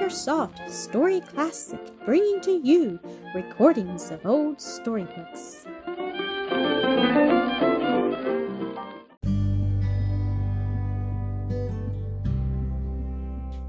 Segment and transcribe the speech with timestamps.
[0.00, 2.98] AcreSoft Story Classic, bringing to you
[3.34, 5.66] recordings of old storybooks.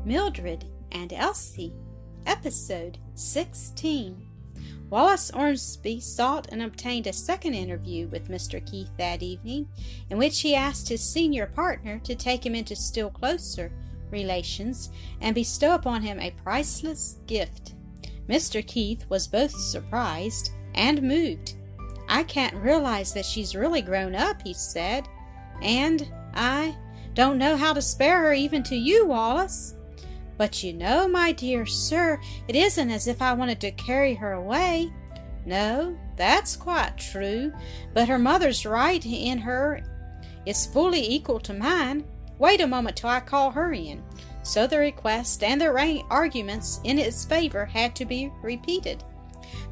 [0.05, 0.63] Mildred
[0.93, 1.75] and Elsie,
[2.25, 4.25] Episode 16.
[4.89, 8.65] Wallace Ormsby sought and obtained a second interview with Mr.
[8.65, 9.67] Keith that evening,
[10.09, 13.73] in which he asked his senior partner to take him into still closer
[14.11, 14.89] relations
[15.19, 17.73] and bestow upon him a priceless gift.
[18.27, 18.65] Mr.
[18.65, 21.55] Keith was both surprised and moved.
[22.07, 25.07] I can't realize that she's really grown up, he said,
[25.61, 26.75] and I
[27.13, 29.75] don't know how to spare her even to you, Wallace.
[30.37, 34.33] But you know, my dear sir, it isn't as if I wanted to carry her
[34.33, 34.91] away.
[35.45, 37.51] No, that's quite true,
[37.93, 39.83] but her mother's right in her
[40.45, 42.03] is fully equal to mine.
[42.41, 44.03] Wait a moment till I call her in.
[44.41, 49.03] So the request and the arguments in its favor had to be repeated.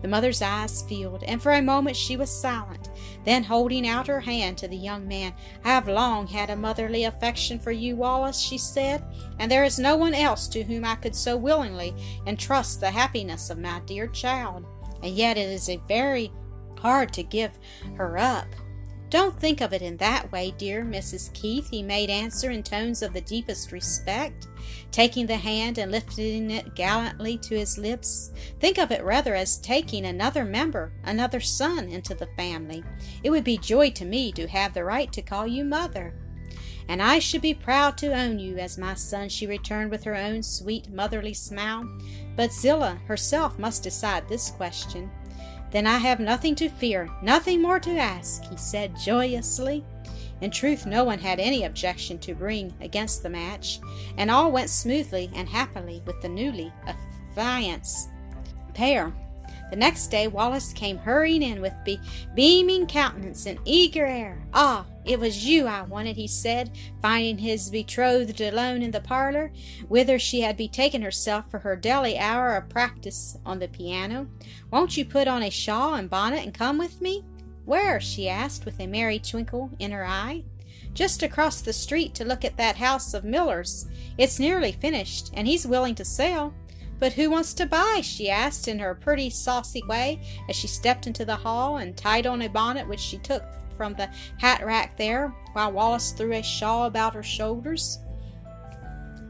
[0.03, 2.91] The mother's eyes filled, and for a moment she was silent.
[3.25, 5.33] Then, holding out her hand to the young man,
[5.65, 9.03] I have long had a motherly affection for you, Wallace, she said,
[9.39, 11.95] and there is no one else to whom I could so willingly
[12.27, 14.63] entrust the happiness of my dear child.
[15.01, 16.31] And yet it is very
[16.77, 17.57] hard to give
[17.95, 18.45] her up.
[19.09, 21.33] Don't think of it in that way, dear Mrs.
[21.33, 24.47] Keith, he made answer in tones of the deepest respect,
[24.91, 28.31] taking the hand and lifting it gallantly to his lips.
[28.59, 32.83] Think of it rather as taking another member, another son, into the family.
[33.23, 36.13] It would be joy to me to have the right to call you mother.
[36.87, 40.15] And I should be proud to own you as my son, she returned with her
[40.15, 41.83] own sweet motherly smile.
[42.35, 45.09] But Zillah herself must decide this question.
[45.71, 49.83] Then I have nothing to fear, nothing more to ask, he said joyously.
[50.41, 53.79] In truth, no one had any objection to bring against the match,
[54.17, 56.71] and all went smoothly and happily with the newly
[57.35, 58.09] affianced
[58.73, 59.13] pair.
[59.69, 61.99] The next day Wallace came hurrying in with be-
[62.33, 64.41] beaming countenance and eager air.
[64.53, 66.71] Ah, it was you I wanted, he said,
[67.01, 69.51] finding his betrothed alone in the parlor,
[69.87, 74.27] whither she had betaken herself for her daily hour of practice on the piano.
[74.71, 77.23] Won't you put on a shawl and bonnet and come with me?
[77.65, 77.99] Where?
[78.01, 80.43] she asked, with a merry twinkle in her eye.
[80.93, 83.87] Just across the street to look at that house of Miller's.
[84.17, 86.53] It's nearly finished, and he's willing to sell.
[86.99, 88.01] But who wants to buy?
[88.03, 92.27] she asked in her pretty saucy way as she stepped into the hall and tied
[92.27, 93.43] on a bonnet which she took
[93.79, 94.09] from the
[94.39, 97.99] hat rack there, while Wallace threw a shawl about her shoulders.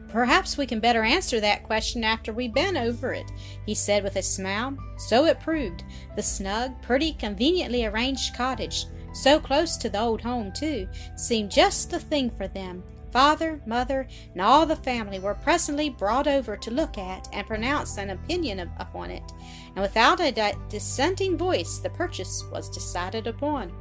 [0.08, 3.30] Perhaps we can better answer that question after we've been over it,
[3.64, 4.76] he said with a smile.
[4.98, 5.84] So it proved.
[6.16, 11.92] The snug, pretty, conveniently arranged cottage, so close to the old home, too, seemed just
[11.92, 12.82] the thing for them.
[13.12, 17.96] Father, mother, and all the family were presently brought over to look at and pronounce
[17.96, 19.32] an opinion upon it,
[19.74, 23.72] and without a dissenting voice the purchase was decided upon.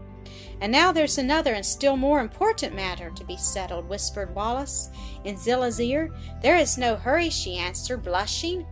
[0.61, 4.89] And now there's another and still more important matter to be settled, whispered Wallace
[5.23, 6.09] in Zillah's ear.
[6.41, 8.65] There is no hurry, she answered, blushing.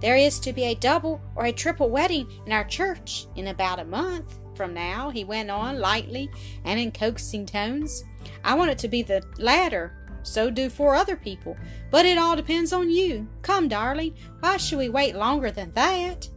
[0.00, 3.78] There is to be a double or a triple wedding in our church in about
[3.78, 6.30] a month from now, he went on lightly
[6.64, 8.04] and in coaxing tones.
[8.44, 11.56] I want it to be the latter so do four other people.
[11.90, 13.28] But it all depends on you.
[13.42, 16.28] Come, darling, why should we wait longer than that?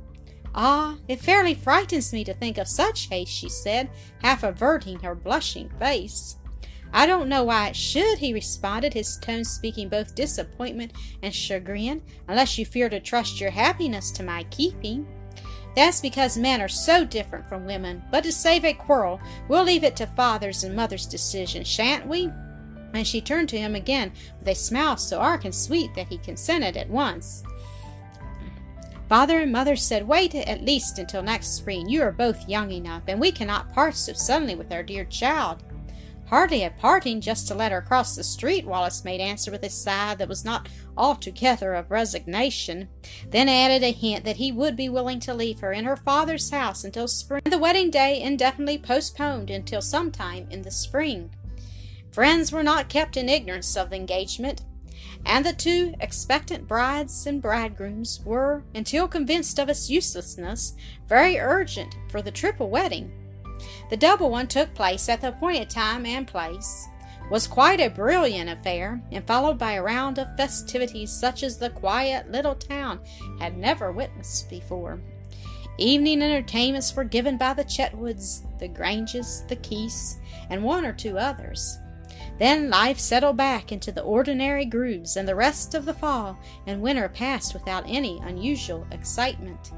[0.59, 3.91] Ah, it fairly frightens me to think of such haste, she said,
[4.23, 6.37] half averting her blushing face.
[6.91, 12.01] I don't know why it should, he responded, his tone speaking both disappointment and chagrin,
[12.27, 15.05] unless you fear to trust your happiness to my keeping.
[15.75, 18.01] That's because men are so different from women.
[18.09, 22.31] But to save a quarrel, we'll leave it to father's and mother's decision, shan't we?
[22.95, 26.17] And she turned to him again with a smile so arch and sweet that he
[26.17, 27.43] consented at once.
[29.09, 31.87] Father and mother said, Wait at least until next spring.
[31.87, 35.63] You are both young enough, and we cannot part so suddenly with our dear child.
[36.27, 39.69] Hardly a parting, just to let her cross the street, Wallace made answer with a
[39.69, 40.67] sigh that was not
[40.97, 42.89] altogether of resignation,
[43.29, 46.49] then added a hint that he would be willing to leave her in her father's
[46.49, 51.29] house until spring, and the wedding day indefinitely postponed until some time in the spring.
[52.11, 54.63] Friends were not kept in ignorance of the engagement,
[55.27, 60.73] and the two expectant brides and bridegrooms were, until convinced of its uselessness,
[61.07, 63.11] very urgent for the triple wedding.
[63.89, 66.87] The double one took place at the appointed time and place,
[67.29, 71.71] was quite a brilliant affair, and followed by a round of festivities such as the
[71.71, 73.01] quiet little town
[73.39, 75.01] had never witnessed before.
[75.77, 80.15] Evening entertainments were given by the Chetwoods, the Granges, the Keiths,
[80.49, 81.77] and one or two others.
[82.39, 86.37] Then life settled back into the ordinary grooves, and the rest of the fall
[86.67, 89.71] and winter passed without any unusual excitement.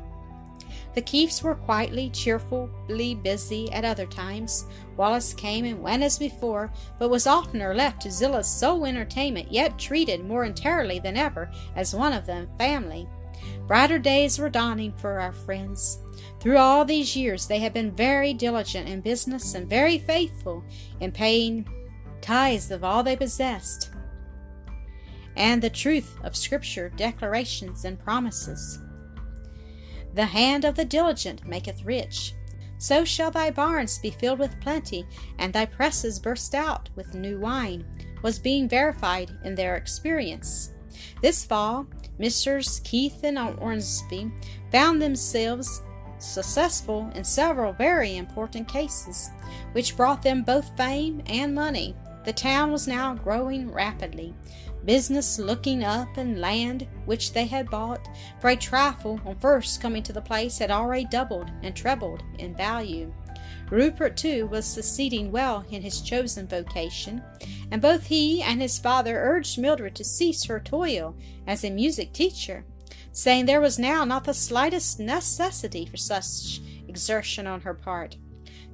[0.96, 4.66] The Keiths were quietly, cheerfully busy at other times.
[4.98, 9.78] Wallace came and went as before, but was oftener left to Zillah's sole entertainment, yet
[9.78, 13.08] treated more entirely than ever as one of the family.
[13.68, 16.00] Brighter days were dawning for our friends.
[16.40, 20.64] Through all these years they had been very diligent in business and very faithful
[21.00, 21.68] in paying
[22.30, 23.90] tithes of all they possessed,
[25.36, 28.78] and the truth of Scripture declarations and promises.
[30.14, 32.36] The hand of the diligent maketh rich.
[32.78, 35.08] So shall thy barns be filled with plenty,
[35.40, 37.84] and thy presses burst out with new wine,
[38.22, 40.74] was being verified in their experience.
[41.24, 41.88] This fall,
[42.20, 42.80] Messrs.
[42.84, 44.32] Keith and Ormsby
[44.72, 45.82] found themselves
[46.20, 49.32] successful in several very important cases,
[49.72, 51.96] which brought them both fame and money.
[52.26, 54.36] The town was now growing rapidly,
[54.86, 58.08] business looking up, and land which they had bought
[58.40, 62.56] for a trifle on first coming to the place had already doubled and trebled in
[62.56, 63.14] value.
[63.70, 67.22] Rupert, too, was succeeding well in his chosen vocation,
[67.72, 71.16] and both he and his father urged Mildred to cease her toil
[71.46, 72.66] as a music teacher,
[73.12, 78.18] saying there was now not the slightest necessity for such exertion on her part.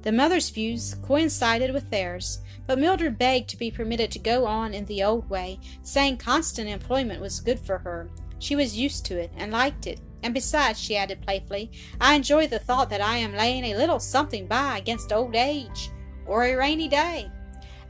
[0.06, 4.72] The mother's views coincided with theirs, but Mildred begged to be permitted to go on
[4.72, 8.08] in the old way, saying constant employment was good for her.
[8.38, 12.46] She was used to it and liked it, and besides, she added playfully, I enjoy
[12.46, 15.90] the thought that I am laying a little something by against old age
[16.24, 17.28] or a rainy day.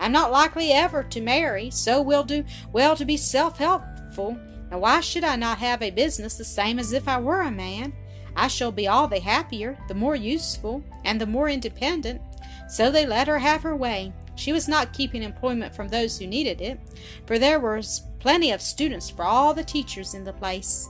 [0.00, 4.38] I'm not likely ever to marry, so will do well to be self helpful.
[4.70, 7.50] Now why should I not have a business the same as if I were a
[7.50, 7.92] man?
[8.37, 12.21] I shall be all the happier, the more useful, and the more independent.
[12.69, 14.12] So they let her have her way.
[14.35, 16.79] She was not keeping employment from those who needed it,
[17.27, 20.88] for there was plenty of students for all the teachers in the place.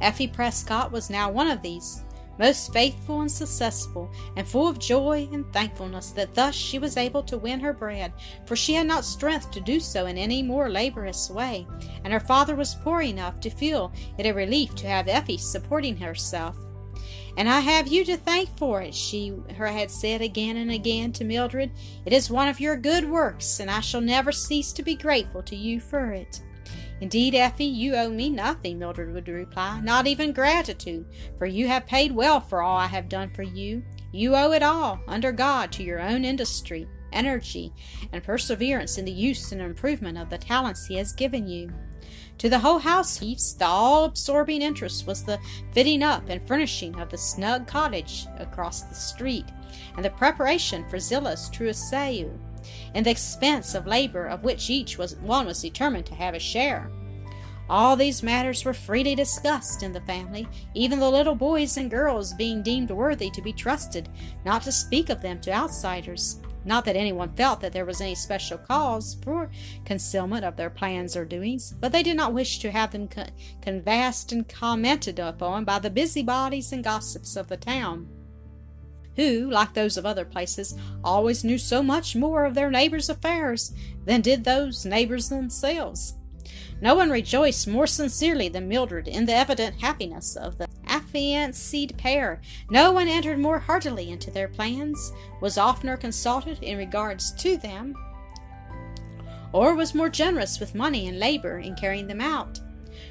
[0.00, 2.02] Effie Prescott was now one of these,
[2.38, 7.22] most faithful and successful, and full of joy and thankfulness that thus she was able
[7.22, 8.12] to win her bread,
[8.46, 11.66] for she had not strength to do so in any more laborious way,
[12.04, 15.96] and her father was poor enough to feel it a relief to have Effie supporting
[15.96, 16.56] herself.
[17.38, 21.12] And I have you to thank for it, she her had said again and again
[21.12, 21.70] to Mildred.
[22.06, 25.42] It is one of your good works, and I shall never cease to be grateful
[25.42, 26.40] to you for it.
[27.00, 31.04] Indeed, Effie, you owe me nothing, Mildred would reply, not even gratitude,
[31.36, 33.82] for you have paid well for all I have done for you.
[34.12, 37.72] You owe it all, under God, to your own industry, energy,
[38.12, 41.70] and perseverance in the use and improvement of the talents He has given you.
[42.38, 45.38] To the whole house, Keith's, the all absorbing interest was the
[45.72, 49.46] fitting up and furnishing of the snug cottage across the street,
[49.96, 52.30] and the preparation for Zillah's trousseau
[52.94, 56.38] and the expense of labor of which each was one was determined to have a
[56.38, 56.90] share.
[57.68, 62.32] All these matters were freely discussed in the family, even the little boys and girls
[62.32, 64.08] being deemed worthy to be trusted
[64.44, 66.40] not to speak of them to outsiders.
[66.64, 69.50] Not that anyone felt that there was any special cause for
[69.84, 73.08] concealment of their plans or doings, but they did not wish to have them
[73.60, 78.08] canvassed and commented upon by the busybodies and gossips of the town
[79.16, 83.72] who, like those of other places, always knew so much more of their neighbors' affairs
[84.04, 86.14] than did those neighbors themselves.
[86.80, 92.42] No one rejoiced more sincerely than Mildred in the evident happiness of the affianced pair.
[92.70, 97.94] No one entered more heartily into their plans, was oftener consulted in regards to them,
[99.52, 102.60] or was more generous with money and labor in carrying them out.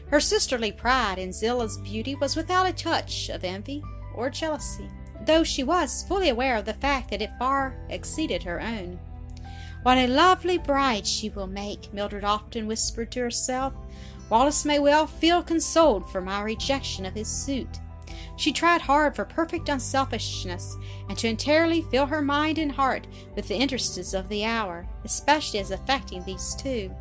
[0.10, 3.84] Her sisterly pride in Zillah's beauty was without a touch of envy
[4.14, 4.90] or jealousy
[5.26, 9.00] though she was fully aware of the fact that it far exceeded her own.
[9.84, 13.74] What a lovely bride she will make, Mildred often whispered to herself.
[14.30, 17.80] Wallace may well feel consoled for my rejection of his suit.
[18.38, 20.76] She tried hard for perfect unselfishness
[21.08, 25.60] and to entirely fill her mind and heart with the interests of the hour, especially
[25.60, 26.92] as affecting these two.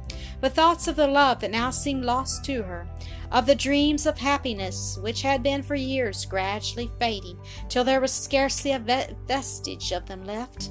[0.41, 2.87] But thoughts of the love that now seemed lost to her,
[3.33, 7.39] of the dreams of happiness which had been for years gradually fading
[7.69, 10.71] till there was scarcely a vestige of them left,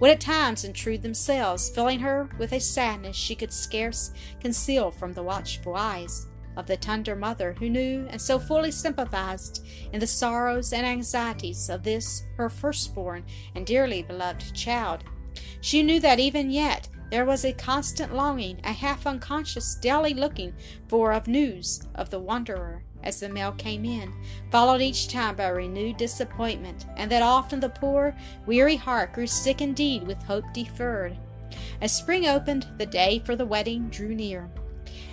[0.00, 5.12] would at times intrude themselves, filling her with a sadness she could scarce conceal from
[5.12, 6.27] the watchful eyes
[6.58, 11.70] of the tender mother who knew and so fully sympathized in the sorrows and anxieties
[11.70, 13.24] of this her firstborn
[13.54, 15.04] and dearly beloved child.
[15.60, 20.52] She knew that even yet there was a constant longing, a half unconscious daily looking
[20.88, 24.12] for of news of the wanderer as the mail came in,
[24.50, 29.62] followed each time by renewed disappointment, and that often the poor, weary heart grew sick
[29.62, 31.16] indeed with hope deferred.
[31.80, 34.50] As spring opened, the day for the wedding drew near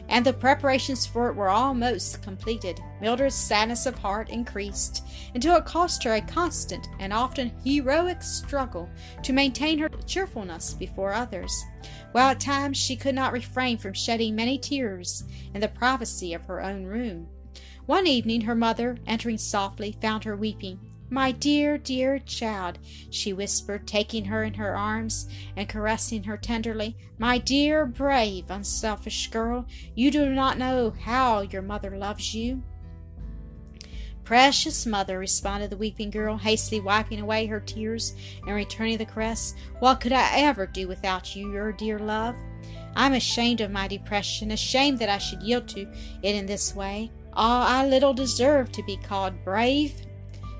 [0.10, 2.79] and the preparations for it were almost completed.
[3.01, 5.03] Mildred's sadness of heart increased
[5.34, 8.89] until it cost her a constant and often heroic struggle
[9.24, 11.63] to maintain her cheerfulness before others,
[12.12, 16.46] while at times she could not refrain from shedding many tears in the privacy of
[16.46, 17.27] her own room.
[17.86, 20.79] One evening her mother, entering softly, found her weeping.
[21.09, 22.79] My dear, dear child,
[23.12, 26.97] she whispered, taking her in her arms and caressing her tenderly.
[27.19, 32.63] My dear, brave, unselfish girl, you do not know how your mother loves you.
[34.24, 38.15] Precious mother, responded the weeping girl, hastily wiping away her tears
[38.47, 42.35] and returning the caress, what could I ever do without you, your dear love?
[42.95, 45.81] I'm ashamed of my depression, ashamed that I should yield to
[46.24, 47.12] it in this way.
[47.33, 50.04] Ah, I little deserve to be called brave.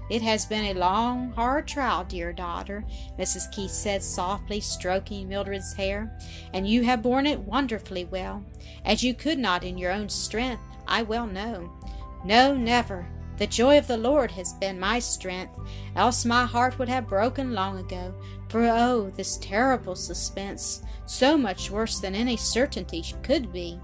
[0.10, 2.86] It has been a long, hard trial, dear daughter,
[3.18, 3.52] Mrs.
[3.52, 6.16] Keith said softly, stroking Mildred's hair,
[6.54, 8.44] and you have borne it wonderfully well,
[8.86, 11.72] as you could not in your own strength, I well know.
[12.24, 13.08] No, never.
[13.38, 15.60] The joy of the Lord has been my strength,
[15.96, 18.14] else my heart would have broken long ago.
[18.48, 23.80] For oh, this terrible suspense, so much worse than any certainty could be.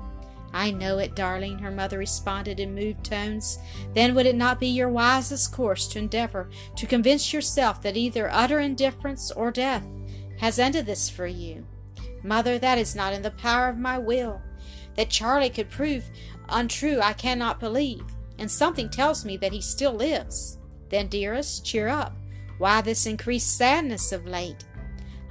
[0.53, 3.59] I know it, darling, her mother responded in moved tones.
[3.93, 8.29] Then would it not be your wisest course to endeavor to convince yourself that either
[8.31, 9.85] utter indifference or death
[10.39, 11.65] has ended this for you?
[12.23, 14.41] Mother, that is not in the power of my will.
[14.95, 16.09] That Charlie could prove
[16.49, 18.03] untrue I cannot believe,
[18.37, 20.57] and something tells me that he still lives.
[20.89, 22.13] Then, dearest, cheer up.
[22.57, 24.65] Why this increased sadness of late?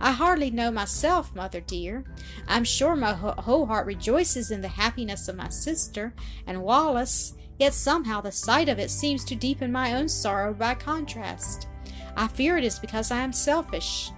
[0.00, 2.04] I hardly know myself, mother dear.
[2.48, 6.14] I'm sure my whole heart rejoices in the happiness of my sister
[6.46, 10.74] and Wallace, yet somehow the sight of it seems to deepen my own sorrow by
[10.74, 11.68] contrast.
[12.16, 14.10] I fear it is because I am selfish.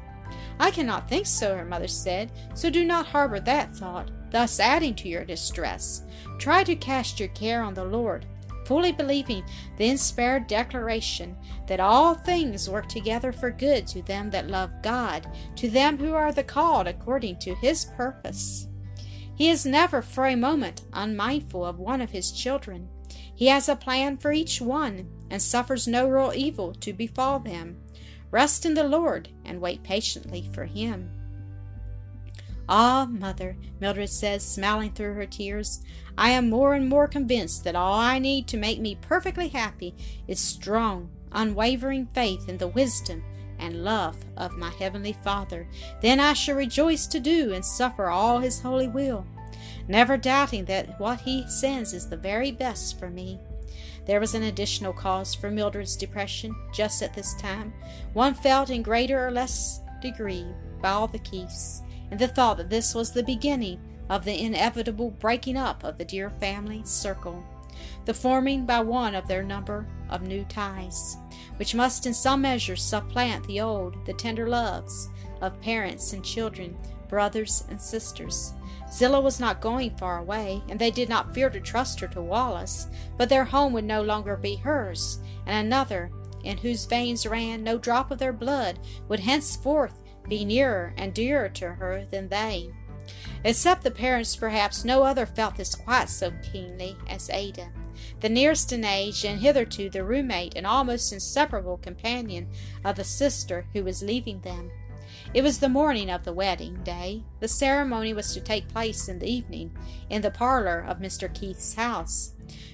[0.61, 4.95] I cannot think so, her mother said, so do not harbor that thought, thus adding
[4.97, 6.03] to your distress.
[6.39, 8.27] Try to cast your care on the Lord,
[8.64, 9.45] fully believing
[9.76, 15.26] the inspired declaration that all things work together for good to them that love God,
[15.57, 18.69] to them who are the called according to his purpose.
[19.35, 22.88] He is never for a moment unmindful of one of his children.
[23.35, 27.78] He has a plan for each one, and suffers no real evil to befall them.
[28.31, 31.11] Rest in the Lord, and wait patiently for him.
[32.69, 35.83] Ah, mother, Mildred says, smiling through her tears,
[36.16, 39.95] I am more and more convinced that all I need to make me perfectly happy
[40.28, 43.25] is strong, unwavering faith in the wisdom
[43.59, 45.69] and love of my Heavenly Father.
[46.00, 49.25] Then I shall rejoice to do and suffer all His holy will,
[49.88, 53.40] never doubting that what He sends is the very best for me.
[54.04, 57.73] There was an additional cause for Mildred's depression just at this time,
[58.12, 60.47] one felt in greater or less degree
[60.83, 65.11] by all the Keiths, and the thought that this was the beginning of the inevitable
[65.11, 67.44] breaking up of the dear family circle,
[68.04, 71.16] the forming by one of their number of new ties,
[71.56, 75.09] which must in some measure supplant the old, the tender loves
[75.40, 76.76] of parents and children,
[77.09, 78.54] brothers and sisters.
[78.90, 82.21] Zillah was not going far away, and they did not fear to trust her to
[82.21, 86.11] Wallace, but their home would no longer be hers, and another,
[86.44, 88.78] in whose veins ran no drop of their blood,
[89.09, 92.71] would henceforth be nearer and dearer to her than they.
[93.44, 97.71] Except the parents, perhaps no other felt this quite so keenly as Ada,
[98.21, 102.49] the nearest in age, and hitherto the roommate and almost inseparable companion
[102.85, 104.71] of the sister who was leaving them.
[105.35, 107.23] It was the morning of the wedding day.
[107.40, 109.76] The ceremony was to take place in the evening,
[110.11, 111.32] in the parlor of Mr.
[111.32, 112.32] Keith's house,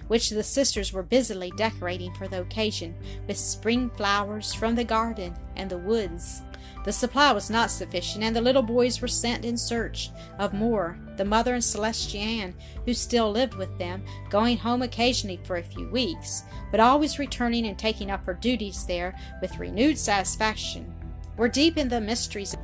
[0.08, 2.94] which the sisters were busily decorating for the occasion
[3.26, 6.42] with spring flowers from the garden and the woods
[6.88, 10.99] the supply was not sufficient, and the little boys were sent in search of more,
[11.18, 12.54] the mother and Celestia Ann,
[12.87, 17.66] who still lived with them, going home occasionally for a few weeks, but always returning
[17.66, 20.90] and taking up her duties there with renewed satisfaction.
[21.37, 22.57] Were deep in the mysteries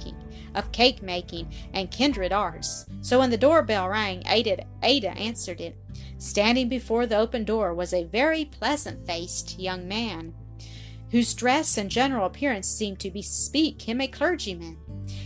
[0.55, 5.77] of cake making and kindred arts, so when the doorbell rang, Ada, Ada answered it.
[6.17, 10.33] Standing before the open door was a very pleasant faced young man
[11.15, 14.77] whose dress and general appearance seemed to bespeak him a clergyman.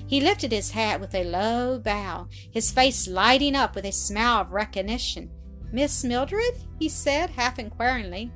[0.07, 4.43] He lifted his hat with a low bow, his face lighting up with a smile
[4.43, 5.31] of recognition.
[5.73, 6.63] Miss Mildred?
[6.79, 8.31] he said, half inquiringly,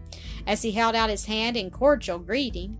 [0.47, 2.79] as he held out his hand in cordial greeting.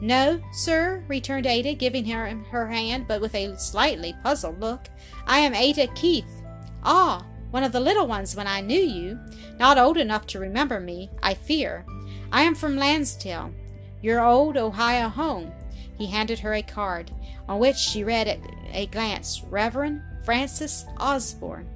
[0.00, 4.86] No, sir, returned Ada, giving him her hand, but with a slightly puzzled look.
[5.26, 6.40] I am Ada Keith.
[6.84, 9.18] Ah, one of the little ones when I knew you.
[9.58, 11.84] Not old enough to remember me, I fear.
[12.30, 13.52] I am from Lansdale
[14.04, 15.50] your old Ohio home.
[15.96, 17.10] he handed her a card,
[17.48, 18.38] on which she read at
[18.72, 21.68] a glance Reverend Francis Osborne.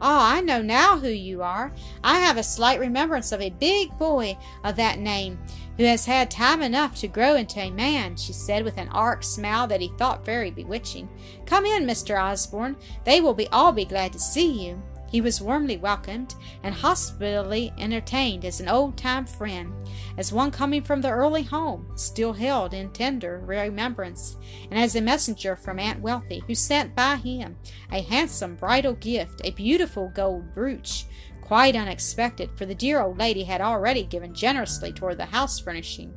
[0.00, 1.72] Ah, I know now who you are.
[2.04, 5.38] I have a slight remembrance of a big boy of that name
[5.76, 9.24] who has had time enough to grow into a man, she said with an arch
[9.24, 11.08] smile that he thought very bewitching.
[11.46, 12.20] Come in, Mr.
[12.20, 12.76] Osborne.
[13.04, 14.82] They will be all be glad to see you.
[15.12, 19.70] He was warmly welcomed and hospitably entertained as an old time friend,
[20.16, 24.36] as one coming from the early home, still held in tender remembrance,
[24.70, 27.58] and as a messenger from Aunt Wealthy, who sent by him
[27.90, 31.04] a handsome bridal gift, a beautiful gold brooch,
[31.42, 36.14] quite unexpected, for the dear old lady had already given generously toward the house furnishing.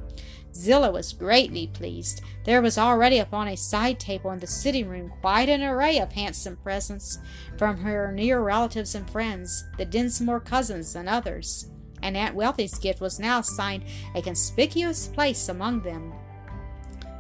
[0.56, 2.22] Zillah was greatly pleased.
[2.46, 6.14] There was already upon a side table in the sitting room quite an array of
[6.14, 7.20] handsome presents
[7.58, 11.70] from her near relatives and friends, the Dinsmore cousins and others,
[12.02, 13.84] and Aunt Wealthy's gift was now assigned
[14.16, 16.14] a conspicuous place among them.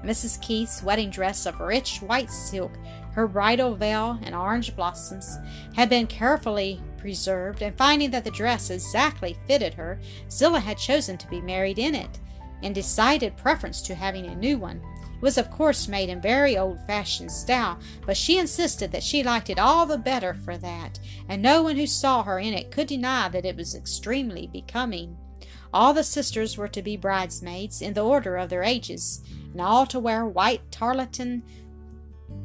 [0.03, 0.41] Mrs.
[0.41, 2.71] Keith's wedding dress of rich white silk,
[3.13, 5.37] her bridal veil and orange blossoms,
[5.75, 9.99] had been carefully preserved, and finding that the dress exactly fitted her,
[10.29, 12.19] Zillah had chosen to be married in it
[12.61, 14.81] in decided preference to having a new one.
[15.15, 19.23] It was, of course, made in very old fashioned style, but she insisted that she
[19.23, 22.71] liked it all the better for that, and no one who saw her in it
[22.71, 25.17] could deny that it was extremely becoming.
[25.73, 29.21] All the sisters were to be bridesmaids in the order of their ages,
[29.51, 31.41] and all to wear white tarlatan.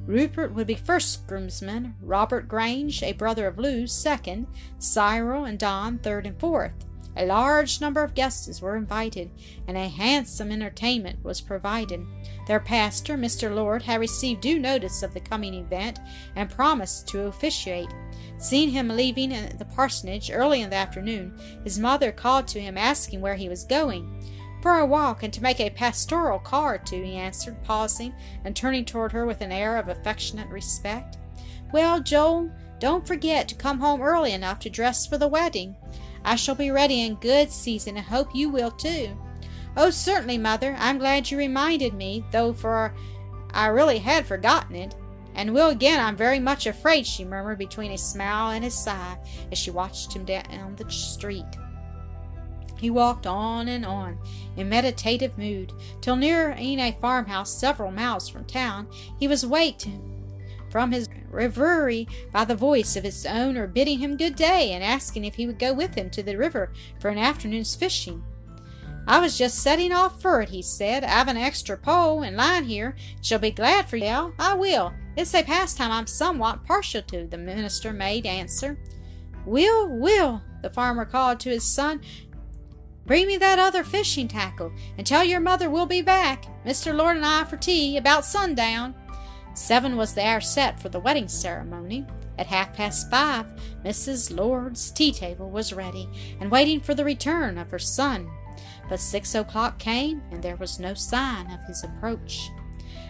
[0.06, 4.46] Rupert would be first groomsman, Robert Grange, a brother of Lou's, second,
[4.78, 6.86] Cyril and Don third and fourth.
[7.16, 9.30] A large number of guests were invited,
[9.66, 12.06] and a handsome entertainment was provided.
[12.46, 13.54] Their pastor, Mr.
[13.54, 15.98] Lord, had received due notice of the coming event
[16.36, 17.92] and promised to officiate.
[18.38, 23.20] Seeing him leaving the parsonage early in the afternoon, his mother called to him asking
[23.20, 24.22] where he was going.
[24.62, 28.14] For a walk and to make a pastoral call or two, he answered, pausing
[28.44, 31.18] and turning toward her with an air of affectionate respect.
[31.72, 35.76] Well, Joel, don't forget to come home early enough to dress for the wedding.
[36.24, 39.16] I shall be ready in good season and hope you will too.
[39.76, 40.76] Oh, certainly, mother.
[40.78, 42.94] I'm glad you reminded me, though for
[43.52, 44.94] I really had forgotten it.
[45.34, 49.16] And will again, I'm very much afraid, she murmured between a smile and a sigh
[49.50, 51.46] as she watched him down the street.
[52.76, 54.18] He walked on and on
[54.56, 58.88] in meditative mood till nearing a farmhouse several miles from town.
[59.18, 59.86] He was waked
[60.70, 65.24] from his reverie by the voice of its owner bidding him good day and asking
[65.24, 68.22] if he would go with him to the river for an afternoon's fishing.
[69.06, 71.02] I was just setting off for it, he said.
[71.04, 72.94] I've an extra pole and line here.
[73.22, 74.34] Shall be glad for you.
[74.38, 74.92] I will.
[75.16, 78.78] It's a pastime I'm somewhat partial to, the minister made answer.
[79.44, 82.02] Will, Will, the farmer called to his son,
[83.06, 86.94] bring me that other fishing tackle, and tell your mother we'll be back, Mr.
[86.94, 88.94] Lord and I, for tea about sundown.
[89.54, 92.06] Seven was the hour set for the wedding ceremony.
[92.38, 93.46] At half past five,
[93.84, 94.34] Mrs.
[94.34, 96.08] Lord's tea table was ready
[96.40, 98.30] and waiting for the return of her son.
[98.88, 102.50] But six o'clock came, and there was no sign of his approach.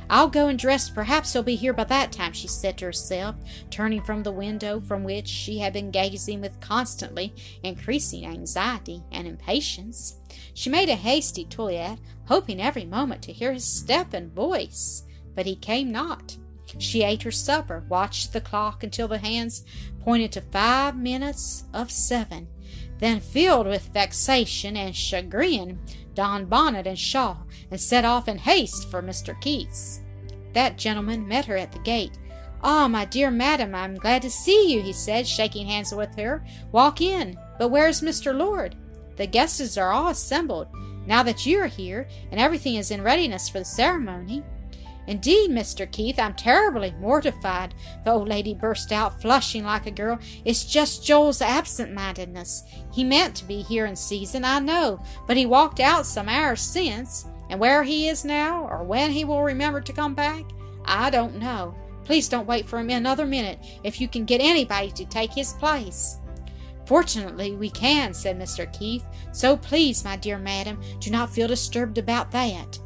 [0.09, 0.90] I'll go and dress.
[0.90, 3.37] Perhaps he'll be here by that time, she said to herself,
[3.70, 9.29] turning from the window from which she had been gazing with constantly increasing anxiety and
[9.29, 10.16] impatience.
[10.53, 15.46] She made a hasty toilette, hoping every moment to hear his step and voice but
[15.46, 16.36] he came not.
[16.78, 19.64] She ate her supper, watched the clock until the hands
[20.00, 22.48] pointed to five minutes of seven,
[23.00, 25.78] then, filled with vexation and chagrin,
[26.14, 29.38] donned bonnet and shawl, and set off in haste for Mr.
[29.40, 30.02] Keith's.
[30.52, 32.18] That gentleman met her at the gate.
[32.62, 36.44] Ah, my dear madam, I'm glad to see you, he said, shaking hands with her.
[36.72, 37.38] Walk in.
[37.58, 38.36] But where's Mr.
[38.36, 38.76] Lord?
[39.16, 40.68] The guests are all assembled,
[41.06, 44.42] now that you are here, and everything is in readiness for the ceremony.
[45.11, 45.90] Indeed, Mr.
[45.90, 50.20] Keith, I'm terribly mortified, the old lady burst out, flushing like a girl.
[50.44, 52.62] It's just Joel's absent mindedness.
[52.92, 56.61] He meant to be here in season, I know, but he walked out some hours
[56.61, 60.44] since, and where he is now, or when he will remember to come back,
[60.85, 61.75] I don't know.
[62.05, 65.55] Please don't wait for him another minute if you can get anybody to take his
[65.55, 66.18] place.
[66.87, 68.73] Fortunately, we can, said Mr.
[68.73, 69.05] Keith.
[69.33, 72.79] So please, my dear madam, do not feel disturbed about that.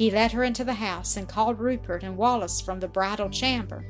[0.00, 3.84] He led her into the house and called Rupert and Wallace from the bridal chamber,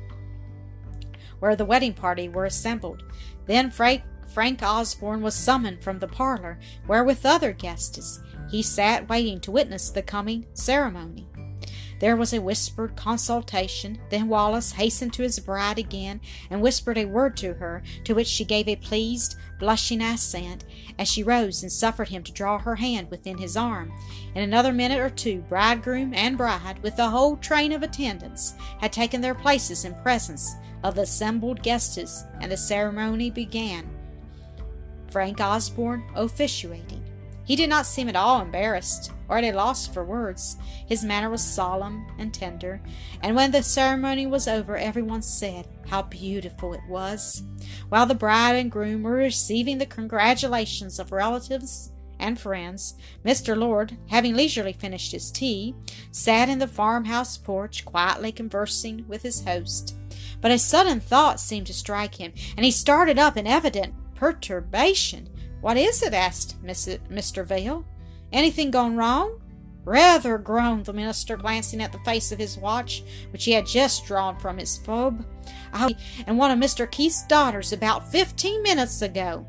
[1.39, 3.01] where the wedding party were assembled.
[3.45, 8.19] Then Frank, Frank Osborne was summoned from the parlor, where with other guests
[8.49, 11.29] he sat waiting to witness the coming ceremony.
[12.01, 13.99] There was a whispered consultation.
[14.09, 18.27] Then Wallace hastened to his bride again and whispered a word to her, to which
[18.27, 20.65] she gave a pleased, blushing assent,
[20.97, 23.93] as she rose and suffered him to draw her hand within his arm.
[24.33, 28.91] In another minute or two, bridegroom and bride, with the whole train of attendants, had
[28.91, 33.87] taken their places in presence of the assembled guests, and the ceremony began.
[35.11, 37.10] Frank Osborne officiating.
[37.51, 40.55] He did not seem at all embarrassed or at a loss for words.
[40.87, 42.81] His manner was solemn and tender,
[43.21, 47.43] and when the ceremony was over, everyone said how beautiful it was.
[47.89, 53.57] While the bride and groom were receiving the congratulations of relatives and friends, Mr.
[53.57, 55.75] Lord, having leisurely finished his tea,
[56.11, 59.97] sat in the farmhouse porch quietly conversing with his host.
[60.39, 65.27] But a sudden thought seemed to strike him, and he started up in evident perturbation.
[65.61, 66.13] What is it?
[66.13, 67.45] asked Mr.
[67.45, 67.85] Vail.
[68.31, 69.39] Anything gone wrong?
[69.83, 74.05] Rather, groaned the minister, glancing at the face of his watch, which he had just
[74.05, 75.25] drawn from his fob.
[75.73, 75.95] I
[76.27, 76.89] and one of Mr.
[76.89, 79.45] Keith's daughters about fifteen minutes ago.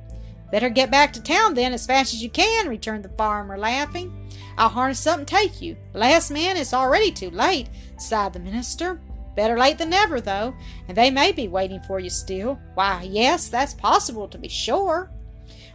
[0.50, 4.12] Better get back to town then as fast as you can, returned the farmer, laughing.
[4.56, 5.76] I'll harness up and take you.
[5.94, 9.00] Last man, it's already too late, sighed the minister.
[9.34, 10.54] Better late than never, though,
[10.88, 12.58] and they may be waiting for you still.
[12.74, 15.10] Why, yes, that's possible to be sure.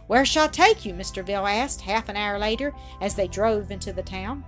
[0.08, 0.92] Where shall I take you?
[0.94, 1.24] Mr.
[1.24, 4.44] Vail asked half an hour later as they drove into the town.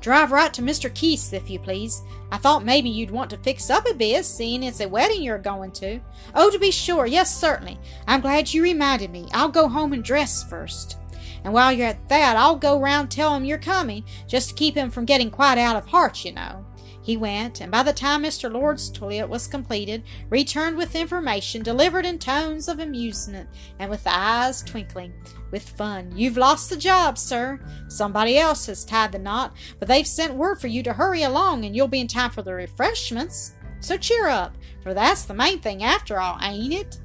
[0.00, 0.94] Drive right to Mr.
[0.94, 2.02] Keith's, if you please.
[2.30, 5.38] I thought maybe you'd want to fix up a bit, seeing it's a wedding you're
[5.38, 6.00] going to.
[6.34, 7.78] Oh, to be sure, yes, certainly.
[8.06, 9.28] I'm glad you reminded me.
[9.32, 10.98] I'll go home and dress first.
[11.44, 14.76] And while you're at that, I'll go round tell him you're coming, just to keep
[14.76, 16.64] him from getting quite out of heart, you know.
[17.08, 18.52] He went, and by the time Mr.
[18.52, 24.60] Lord's toilet was completed, returned with information delivered in tones of amusement and with eyes
[24.60, 25.14] twinkling
[25.50, 26.12] with fun.
[26.14, 27.60] You've lost the job, sir.
[27.88, 31.64] Somebody else has tied the knot, but they've sent word for you to hurry along,
[31.64, 33.54] and you'll be in time for the refreshments.
[33.80, 36.98] So cheer up, for that's the main thing after all, ain't it?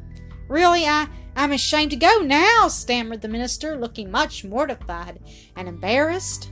[0.50, 5.22] Really, I, I'm ashamed to go now, stammered the minister, looking much mortified
[5.56, 6.52] and embarrassed.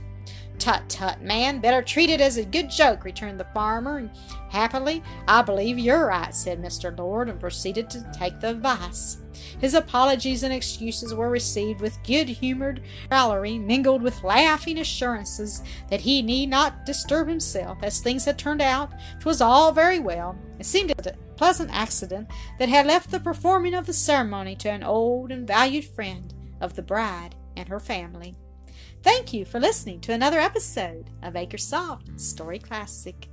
[0.58, 3.98] Tut, tut, man, better treat it as a good joke, returned the farmer.
[3.98, 4.10] And
[4.48, 6.96] happily, I believe you're right, said Mr.
[6.96, 9.18] Lord, and proceeded to take the advice.
[9.60, 16.02] His apologies and excuses were received with good humored raillery, mingled with laughing assurances that
[16.02, 18.92] he need not disturb himself, as things had turned out.
[19.18, 20.38] Twas all very well.
[20.60, 22.28] It seemed a pleasant accident
[22.60, 26.76] that had left the performing of the ceremony to an old and valued friend of
[26.76, 28.36] the bride and her family.
[29.02, 33.28] Thank you for listening to another episode of Acresoft Story Classic.